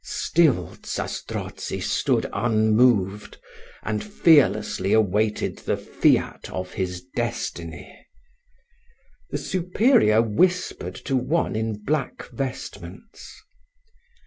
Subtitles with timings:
[0.03, 3.37] Still Zastrozzi stood unmoved,
[3.83, 8.07] and fearlessly awaited the fiat of his destiny.
[9.29, 13.43] The superior whispered to one in black vestments.